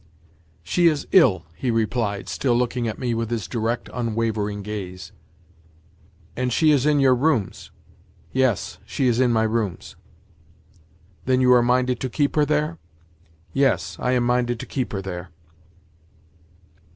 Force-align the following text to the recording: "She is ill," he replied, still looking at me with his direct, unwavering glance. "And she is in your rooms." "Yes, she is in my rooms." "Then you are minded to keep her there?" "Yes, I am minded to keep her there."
"She 0.63 0.87
is 0.87 1.05
ill," 1.11 1.45
he 1.53 1.69
replied, 1.69 2.27
still 2.27 2.55
looking 2.55 2.87
at 2.87 2.97
me 2.97 3.13
with 3.13 3.29
his 3.29 3.47
direct, 3.47 3.87
unwavering 3.93 4.63
glance. 4.63 5.11
"And 6.35 6.51
she 6.51 6.71
is 6.71 6.87
in 6.87 6.99
your 6.99 7.13
rooms." 7.13 7.69
"Yes, 8.31 8.79
she 8.83 9.05
is 9.05 9.19
in 9.19 9.31
my 9.31 9.43
rooms." 9.43 9.95
"Then 11.25 11.39
you 11.39 11.53
are 11.53 11.61
minded 11.61 11.99
to 11.99 12.09
keep 12.09 12.35
her 12.35 12.45
there?" 12.45 12.79
"Yes, 13.53 13.95
I 13.99 14.13
am 14.13 14.23
minded 14.23 14.59
to 14.61 14.65
keep 14.65 14.91
her 14.91 15.03
there." 15.03 15.29